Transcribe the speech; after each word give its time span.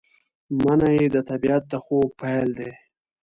منی 0.63 0.97
د 1.15 1.17
طبیعت 1.29 1.63
د 1.71 1.73
خوب 1.83 2.07
پیل 2.19 2.49
دی 2.59 2.71